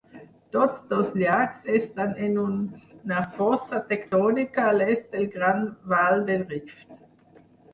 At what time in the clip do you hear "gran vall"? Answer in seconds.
5.37-6.27